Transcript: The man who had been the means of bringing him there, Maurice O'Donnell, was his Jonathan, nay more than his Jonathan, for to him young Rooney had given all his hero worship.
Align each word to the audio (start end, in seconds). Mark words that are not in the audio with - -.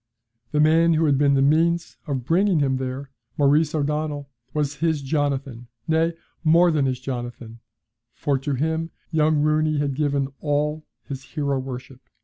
The 0.51 0.59
man 0.59 0.95
who 0.95 1.05
had 1.05 1.19
been 1.19 1.35
the 1.35 1.43
means 1.43 1.97
of 2.07 2.25
bringing 2.25 2.57
him 2.59 2.77
there, 2.77 3.11
Maurice 3.37 3.75
O'Donnell, 3.75 4.31
was 4.51 4.77
his 4.77 5.03
Jonathan, 5.03 5.67
nay 5.87 6.13
more 6.43 6.71
than 6.71 6.87
his 6.87 6.99
Jonathan, 6.99 7.59
for 8.11 8.39
to 8.39 8.55
him 8.55 8.89
young 9.11 9.43
Rooney 9.43 9.77
had 9.77 9.93
given 9.93 10.29
all 10.39 10.87
his 11.03 11.21
hero 11.23 11.59
worship. 11.59 12.01